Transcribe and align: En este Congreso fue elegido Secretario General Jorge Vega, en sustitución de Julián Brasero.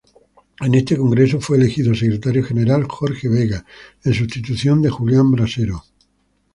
En 0.61 0.73
este 0.73 0.97
Congreso 0.97 1.39
fue 1.39 1.57
elegido 1.59 1.93
Secretario 1.93 2.43
General 2.43 2.85
Jorge 2.89 3.29
Vega, 3.29 3.67
en 4.03 4.15
sustitución 4.15 4.81
de 4.81 4.89
Julián 4.89 5.29
Brasero. 5.29 5.83